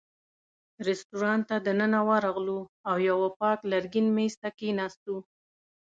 [0.87, 2.59] رېستورانت ته دننه ورغلو
[2.89, 5.15] او یوه پاک لرګین مېز ته کېناستو.